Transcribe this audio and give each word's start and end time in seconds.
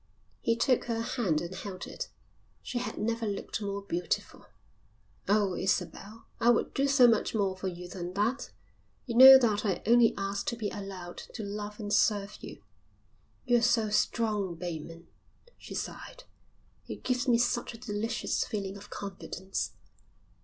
He 0.41 0.55
took 0.55 0.85
her 0.85 1.01
hand 1.03 1.41
and 1.41 1.53
held 1.53 1.85
it. 1.85 2.07
She 2.63 2.79
had 2.79 2.97
never 2.97 3.27
looked 3.27 3.61
more 3.61 3.83
beautiful. 3.83 4.47
"Oh, 5.29 5.53
Isabel, 5.55 6.25
I 6.39 6.49
would 6.49 6.73
do 6.73 6.87
so 6.87 7.07
much 7.07 7.35
more 7.35 7.55
for 7.55 7.67
you 7.67 7.87
than 7.87 8.15
that. 8.15 8.49
You 9.05 9.15
know 9.15 9.37
that 9.37 9.63
I 9.63 9.83
only 9.85 10.15
ask 10.17 10.47
to 10.47 10.55
be 10.55 10.71
allowed 10.71 11.19
to 11.35 11.43
love 11.43 11.79
and 11.79 11.93
serve 11.93 12.39
you." 12.41 12.63
"You're 13.45 13.61
so 13.61 13.89
strong, 13.91 14.55
Bateman," 14.55 15.05
she 15.59 15.75
sighed. 15.75 16.23
"It 16.87 17.03
gives 17.03 17.27
me 17.27 17.37
such 17.37 17.75
a 17.75 17.77
delicious 17.77 18.43
feeling 18.43 18.77
of 18.77 18.89
confidence." 18.89 19.73